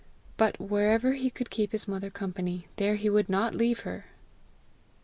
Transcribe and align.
But 0.35 0.59
wherever 0.59 1.13
he 1.13 1.29
could 1.29 1.51
keep 1.51 1.71
his 1.73 1.87
mother 1.87 2.09
company, 2.09 2.65
there 2.77 2.95
he 2.95 3.07
would 3.07 3.29
not 3.29 3.53
leave 3.53 3.81
her! 3.81 4.05